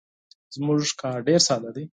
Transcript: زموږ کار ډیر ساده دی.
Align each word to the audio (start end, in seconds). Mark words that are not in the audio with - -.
زموږ 0.55 0.81
کار 1.01 1.17
ډیر 1.27 1.39
ساده 1.47 1.69
دی. 1.75 1.83